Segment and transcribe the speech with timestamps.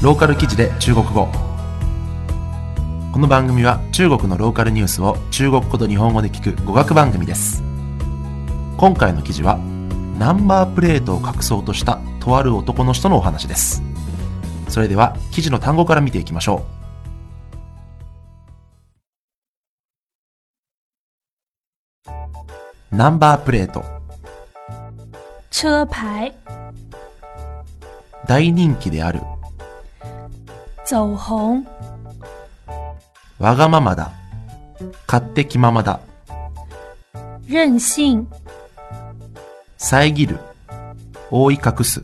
[0.00, 1.26] ローカル記事で中国語。
[3.12, 7.64] この番組は中国のローカルニュースを中国語と日本語で聞く語学番組です。
[8.76, 9.58] 今回の記事は
[10.16, 13.82] ナンバープレートを隠そうとしたとある男の人のお話です。
[14.68, 16.64] それでは記事の単語から見ていきましょ
[22.92, 22.94] う。
[22.94, 23.82] ナンバープレート。
[25.50, 26.32] 車牌、
[28.28, 29.22] 大人気である
[30.90, 31.66] 走红、
[33.38, 34.10] わがままだ。
[35.06, 36.00] 勝手気ままだ。
[37.46, 38.26] 任性、
[39.76, 40.38] 遮る。
[41.30, 42.02] 覆い隠す。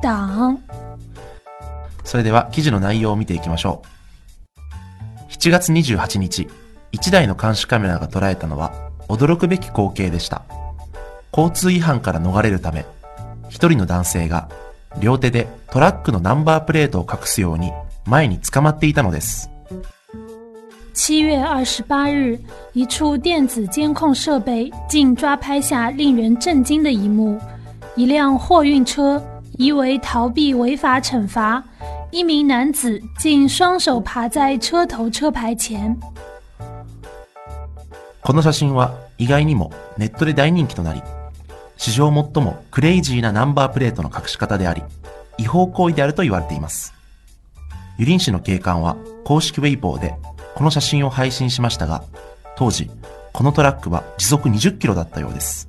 [0.00, 0.60] 党、
[2.04, 3.82] それでは記事の内容を見ていきましょ
[5.28, 5.32] う。
[5.32, 6.46] 7月28日
[6.92, 10.44] 1台の監視カメラが捉えたのは驚くべき光景でした。
[11.36, 12.86] 交通違反から逃れるため
[13.48, 14.48] 一人の男性が
[15.00, 17.72] 両手でトラックのナンバープレートを隠すように
[18.06, 19.50] 前に捕まっていたのです
[20.92, 22.38] 七月二十八日，
[22.72, 27.36] 一处电子监控设备竟抓拍下令人震惊的一幕：
[27.96, 29.20] 一辆货运车
[29.58, 31.62] 疑为逃避违法惩罚，
[32.12, 35.96] 一名男子竟双手爬在车头车牌前。
[38.22, 41.02] この写真は意外にもネットで大人気となり、
[41.76, 44.82] 史上最もクレイジーなナンバープレートの隠し方であり、
[45.38, 46.94] 違法行為であると言われています。
[47.98, 50.14] ユリン市の警官は公式ウェイボーで
[50.54, 52.02] この写真を配信しましたが、
[52.56, 52.90] 当時、
[53.32, 55.68] このトラックは時速20キロだったようです。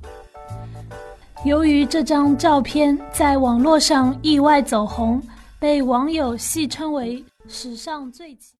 [1.44, 5.22] 由于这张照片在网络上意外走红，
[5.60, 8.56] 被网友戏称为“史上最奇”。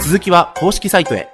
[0.00, 1.28] 続きは公式サイトへ。